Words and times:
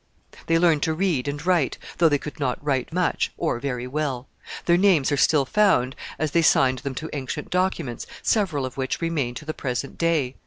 They 0.47 0.57
learned 0.57 0.81
to 0.81 0.95
read 0.95 1.27
and 1.27 1.45
write, 1.45 1.77
though 1.99 2.09
they 2.09 2.17
could 2.17 2.39
not 2.39 2.57
write 2.65 2.91
much, 2.91 3.31
or 3.37 3.59
very 3.59 3.85
well. 3.85 4.27
Their 4.65 4.75
names 4.75 5.11
are 5.11 5.15
still 5.15 5.45
found, 5.45 5.95
as 6.17 6.31
they 6.31 6.41
signed 6.41 6.79
them 6.79 6.95
to 6.95 7.09
ancient 7.15 7.51
documents, 7.51 8.07
several 8.23 8.65
of 8.65 8.77
which 8.77 8.99
remain 8.99 9.35
to 9.35 9.45
the 9.45 9.53
present 9.53 9.99
day. 9.99 10.33